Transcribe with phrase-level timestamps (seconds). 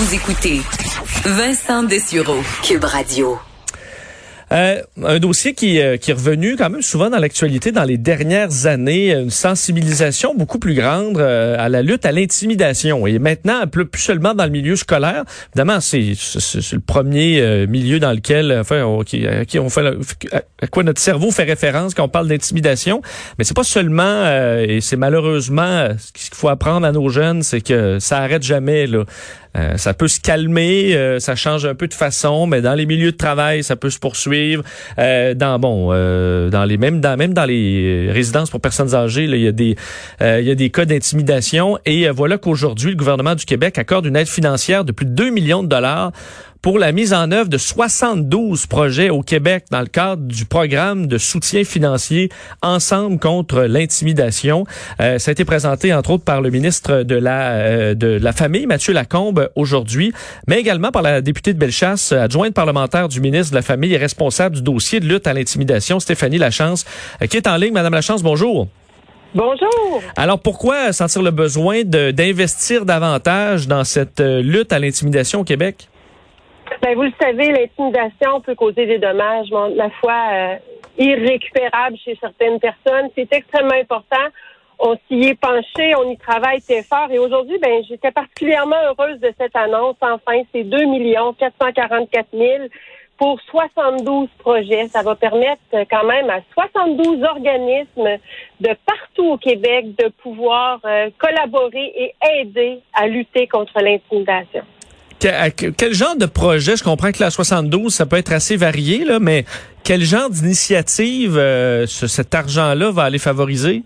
[0.00, 0.62] Vous écoutez
[1.26, 3.38] Vincent Dessureau, Cube Radio.
[4.52, 7.98] Euh, un dossier qui, euh, qui est revenu quand même souvent dans l'actualité dans les
[7.98, 13.06] dernières années, une sensibilisation beaucoup plus grande euh, à la lutte à l'intimidation.
[13.06, 15.24] Et maintenant, plus, plus seulement dans le milieu scolaire.
[15.50, 19.86] Évidemment, c'est le premier milieu dans lequel, enfin, on, qui, qui on fait,
[20.62, 23.02] à quoi notre cerveau fait référence quand on parle d'intimidation.
[23.38, 24.26] Mais c'est pas seulement,
[24.60, 28.86] et c'est malheureusement ce qu'il faut apprendre à nos jeunes, c'est que ça arrête jamais
[28.86, 29.04] là.
[29.56, 32.86] Euh, ça peut se calmer, euh, ça change un peu de façon, mais dans les
[32.86, 34.62] milieux de travail, ça peut se poursuivre.
[34.98, 39.36] Euh, dans bon, dans les même dans même dans les résidences pour personnes âgées, il
[39.36, 39.76] y a des
[40.20, 41.78] il y a des cas d'intimidation.
[41.84, 45.30] Et voilà qu'aujourd'hui, le gouvernement du Québec accorde une aide financière de plus de 2
[45.30, 46.12] millions de dollars
[46.62, 51.06] pour la mise en œuvre de 72 projets au Québec dans le cadre du programme
[51.06, 52.28] de soutien financier
[52.62, 54.64] Ensemble contre l'intimidation.
[55.00, 58.32] Euh, ça a été présenté entre autres par le ministre de la euh, de la
[58.32, 60.12] Famille, Mathieu Lacombe, aujourd'hui,
[60.46, 63.96] mais également par la députée de Bellechasse, adjointe parlementaire du ministre de la Famille et
[63.96, 66.84] responsable du dossier de lutte à l'intimidation, Stéphanie Lachance,
[67.22, 67.72] euh, qui est en ligne.
[67.72, 68.68] Madame Lachance, bonjour.
[69.34, 70.02] Bonjour.
[70.16, 75.88] Alors pourquoi sentir le besoin d'investir davantage dans cette lutte à l'intimidation au Québec?
[76.82, 80.56] Ben, vous le savez, l'intimidation peut causer des dommages, la foi, euh,
[80.98, 83.10] irrécupérables chez certaines personnes.
[83.14, 84.26] C'est extrêmement important.
[84.78, 87.08] On s'y est penché, on y travaille très fort.
[87.10, 89.96] Et aujourd'hui, ben, j'étais particulièrement heureuse de cette annonce.
[90.00, 90.78] Enfin, c'est 2
[91.38, 92.48] 444 000
[93.18, 94.88] pour 72 projets.
[94.88, 98.16] Ça va permettre quand même à 72 organismes
[98.60, 104.62] de partout au Québec de pouvoir euh, collaborer et aider à lutter contre l'intimidation
[105.20, 109.18] quel genre de projet, je comprends que la 72, ça peut être assez varié, là,
[109.20, 109.44] mais
[109.84, 113.82] quel genre d'initiative euh, cet argent-là va aller favoriser?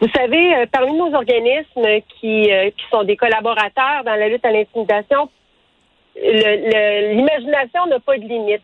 [0.00, 4.44] Vous savez, euh, parmi nos organismes qui, euh, qui sont des collaborateurs dans la lutte
[4.44, 5.30] à l'intimidation,
[6.16, 8.62] l'imagination n'a pas de limite.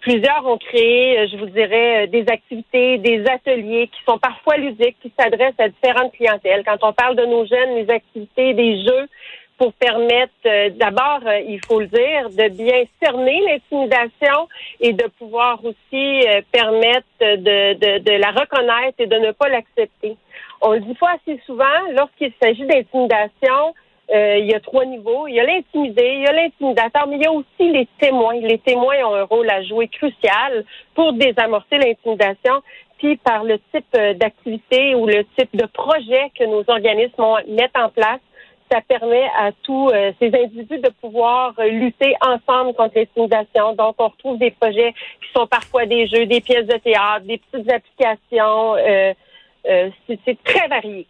[0.00, 5.12] Plusieurs ont créé, je vous dirais, des activités, des ateliers qui sont parfois ludiques, qui
[5.18, 6.62] s'adressent à différentes clientèles.
[6.64, 9.08] Quand on parle de nos jeunes, les activités, des jeux,
[9.60, 14.48] pour permettre, euh, d'abord, euh, il faut le dire, de bien cerner l'intimidation
[14.80, 19.50] et de pouvoir aussi euh, permettre de, de, de, la reconnaître et de ne pas
[19.50, 20.16] l'accepter.
[20.62, 23.74] On le dit pas assez souvent, lorsqu'il s'agit d'intimidation,
[24.12, 25.28] il y a trois niveaux.
[25.28, 28.40] Il y a l'intimidé, il y a l'intimidateur, mais il y a aussi les témoins.
[28.40, 32.62] Les témoins ont un rôle à jouer crucial pour désamorcer l'intimidation
[33.24, 38.20] par le type d'activité ou le type de projet que nos organismes mettent en place
[38.70, 43.74] ça permet à tous euh, ces individus de pouvoir euh, lutter ensemble contre l'intimidation.
[43.74, 47.38] Donc, on retrouve des projets qui sont parfois des jeux, des pièces de théâtre, des
[47.38, 48.76] petites applications.
[48.76, 49.12] Euh,
[50.24, 51.06] c'est très varié.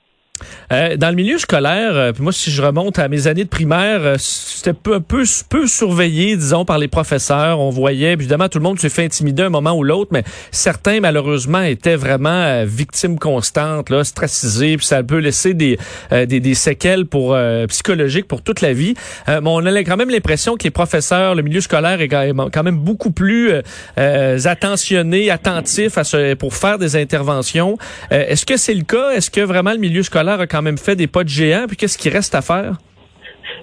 [0.72, 4.00] Euh, dans le milieu scolaire, euh, moi, si je remonte à mes années de primaire,
[4.02, 7.58] euh, c'était peu, peu, peu surveillé, disons, par les professeurs.
[7.58, 11.00] On voyait, évidemment, tout le monde se fait intimider un moment ou l'autre, mais certains,
[11.00, 15.78] malheureusement, étaient vraiment victimes constantes, là, stressisés, puis ça peut laisser des,
[16.10, 17.36] des, des, séquelles pour
[17.68, 18.94] psychologiques pour toute la vie.
[19.26, 22.78] mais on a quand même l'impression que les professeurs, le milieu scolaire est quand même
[22.78, 23.52] beaucoup plus
[23.96, 27.76] attentionné, attentif à ce, pour faire des interventions.
[28.10, 29.10] Est-ce que c'est le cas?
[29.10, 31.66] Est-ce que vraiment le milieu scolaire a quand même fait des pas de géant.
[31.68, 32.76] Puis qu'est-ce qui reste à faire?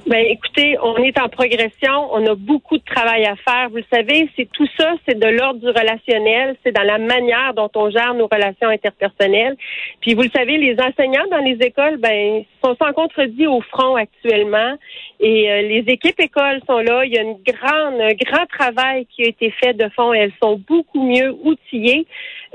[0.06, 3.70] Ben, écoutez, on est en progression, on a beaucoup de travail à faire.
[3.70, 7.54] Vous le savez, c'est tout ça, c'est de l'ordre du relationnel, c'est dans la manière
[7.54, 9.56] dont on gère nos relations interpersonnelles.
[10.00, 13.96] Puis vous le savez, les enseignants dans les écoles, ben, sont sans contredit au front
[13.96, 14.78] actuellement,
[15.20, 17.04] et euh, les équipes écoles sont là.
[17.06, 20.14] Il y a une grande, un grand travail qui a été fait de fond.
[20.14, 22.06] Elles sont beaucoup mieux outillées.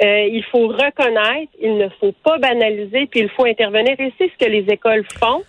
[0.03, 3.95] Euh, il faut reconnaître, il ne faut pas banaliser, puis il faut intervenir.
[3.99, 5.43] Et c'est ce que les écoles font.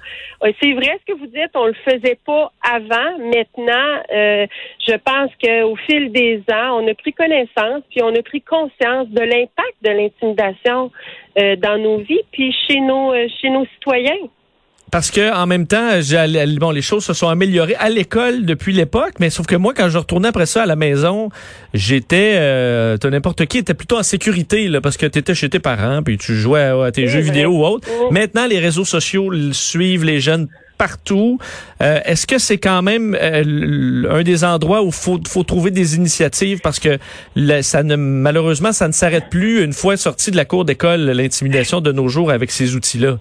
[0.44, 3.18] Euh, c'est vrai ce que vous dites, on le faisait pas avant.
[3.20, 4.46] Maintenant, euh,
[4.86, 9.08] je pense qu'au fil des ans, on a pris connaissance, puis on a pris conscience
[9.10, 10.92] de l'impact de l'intimidation
[11.36, 13.12] dans nos vies, puis chez nos
[13.42, 14.30] chez nos citoyens.
[14.94, 15.90] Parce que en même temps,
[16.60, 19.90] bon, les choses se sont améliorées à l'école depuis l'époque, mais sauf que moi, quand
[19.90, 21.30] je retournais après ça à la maison,
[21.74, 25.58] j'étais, euh, n'importe qui était plutôt en sécurité là, parce que tu étais chez tes
[25.58, 27.88] parents, puis tu jouais à, tes jeux vidéo ou autre.
[28.12, 30.48] Maintenant, les réseaux sociaux suivent les jeunes
[30.78, 31.40] partout.
[31.82, 35.96] Euh, est-ce que c'est quand même euh, un des endroits où faut faut trouver des
[35.96, 36.60] initiatives?
[36.62, 37.00] Parce que
[37.64, 41.82] ça ne malheureusement ça ne s'arrête plus une fois sorti de la cour d'école l'intimidation
[41.82, 43.18] de nos jours avec ces outils-là.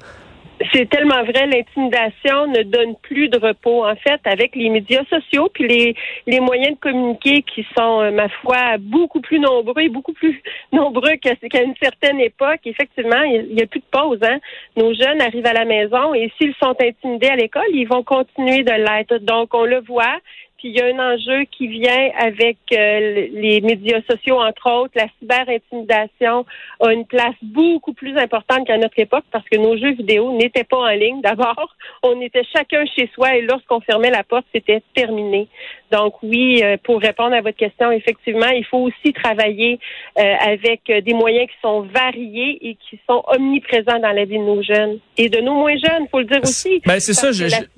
[0.72, 3.86] C'est tellement vrai, l'intimidation ne donne plus de repos.
[3.86, 5.94] En fait, avec les médias sociaux puis les,
[6.26, 10.40] les moyens de communiquer qui sont, euh, ma foi, beaucoup plus nombreux et beaucoup plus
[10.72, 14.18] nombreux qu'à une certaine époque, effectivement, il n'y a plus de pause.
[14.22, 14.38] Hein?
[14.76, 18.62] Nos jeunes arrivent à la maison et s'ils sont intimidés à l'école, ils vont continuer
[18.62, 19.18] de l'être.
[19.18, 20.18] Donc, on le voit.
[20.62, 24.92] Puis il y a un enjeu qui vient avec euh, les médias sociaux, entre autres.
[24.94, 26.46] La cyber-intimidation
[26.78, 30.62] a une place beaucoup plus importante qu'à notre époque parce que nos jeux vidéo n'étaient
[30.62, 31.20] pas en ligne.
[31.20, 31.74] D'abord,
[32.04, 35.48] on était chacun chez soi et lorsqu'on fermait la porte, c'était terminé.
[35.90, 39.80] Donc oui, euh, pour répondre à votre question, effectivement, il faut aussi travailler
[40.16, 44.44] euh, avec des moyens qui sont variés et qui sont omniprésents dans la vie de
[44.44, 46.80] nos jeunes et de nos moins jeunes, faut le dire aussi.
[46.86, 47.30] Ben c'est ça,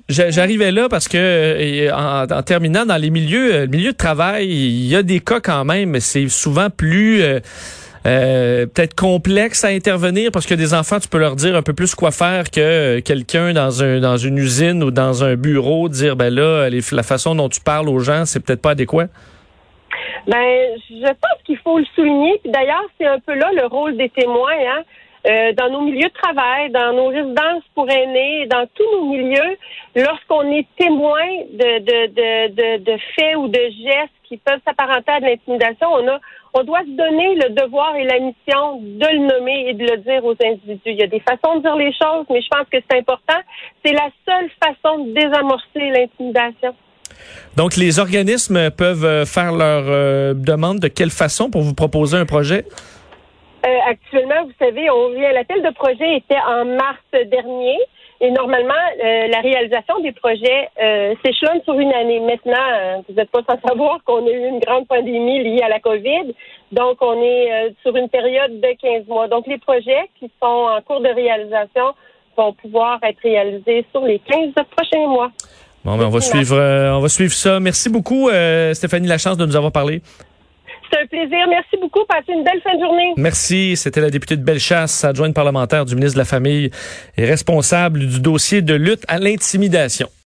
[0.07, 4.87] j'arrivais là parce que en, en terminant dans les milieux, euh, milieux de travail, il
[4.87, 7.39] y a des cas quand même, mais c'est souvent plus euh,
[8.05, 11.73] euh, peut-être complexe à intervenir parce que des enfants, tu peux leur dire un peu
[11.73, 16.17] plus quoi faire que quelqu'un dans un dans une usine ou dans un bureau dire
[16.17, 19.07] ben là la façon dont tu parles aux gens, c'est peut-être pas adéquat.
[20.27, 22.41] Ben, je pense qu'il faut le souligner.
[22.45, 24.51] d'ailleurs, c'est un peu là le rôle des témoins.
[24.51, 24.81] Hein?
[25.25, 29.57] Euh, dans nos milieux de travail, dans nos résidences pour aînés, dans tous nos milieux,
[29.95, 35.19] lorsqu'on est témoin de, de, de, de, faits ou de gestes qui peuvent s'apparenter à
[35.19, 36.19] de l'intimidation, on a
[36.57, 39.97] on doit se donner le devoir et la mission de le nommer et de le
[39.97, 40.81] dire aux individus.
[40.85, 43.41] Il y a des façons de dire les choses, mais je pense que c'est important.
[43.83, 46.73] C'est la seule façon de désamorcer l'intimidation.
[47.57, 52.25] Donc, les organismes peuvent faire leur euh, demande de quelle façon pour vous proposer un
[52.25, 52.65] projet?
[53.65, 57.77] Euh, actuellement, vous savez, on vient l'appel de projet était en mars dernier.
[58.21, 62.21] Et normalement, euh, la réalisation des projets euh, s'échelonne sur une année.
[62.21, 65.69] Maintenant, euh, vous n'êtes pas sans savoir qu'on a eu une grande pandémie liée à
[65.69, 66.33] la COVID.
[66.71, 69.27] Donc, on est sur une période de 15 mois.
[69.27, 71.93] Donc, les projets qui sont en cours de réalisation
[72.37, 75.31] vont pouvoir être réalisés sur les 15 prochains mois.
[75.83, 77.59] Bon, ben, on va suivre, on va suivre ça.
[77.59, 78.29] Merci beaucoup,
[78.73, 80.01] Stéphanie Lachance, de nous avoir parlé.
[80.91, 81.45] C'est un plaisir.
[81.49, 82.05] Merci beaucoup.
[82.07, 83.13] Passez une belle fin de journée.
[83.17, 83.75] Merci.
[83.75, 86.69] C'était la députée de Bellechasse, adjointe parlementaire du ministre de la Famille
[87.17, 90.09] et responsable du dossier de lutte à l'intimidation.